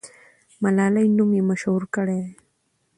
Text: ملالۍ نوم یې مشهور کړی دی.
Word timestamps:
ملالۍ 0.61 1.07
نوم 1.17 1.29
یې 1.37 1.43
مشهور 1.49 1.83
کړی 1.95 2.19
دی. 2.25 2.33